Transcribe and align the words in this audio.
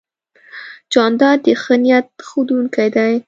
جانداد 0.93 1.37
د 1.45 1.47
ښه 1.61 1.75
نیت 1.83 2.05
بښونکی 2.17 2.87
دی. 2.95 3.13